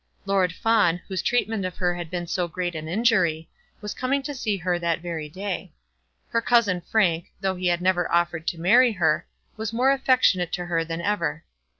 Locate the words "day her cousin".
5.29-6.81